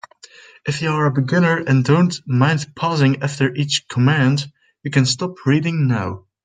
[0.65, 5.35] If you are a beginner and don't mind pausing after each command, you can stop
[5.45, 6.25] reading now.